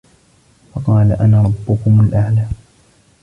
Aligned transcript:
فَقالَ 0.75 1.11
أَنا 1.11 1.41
رَبُّكُمُ 1.43 1.99
الأَعلى 2.01 2.47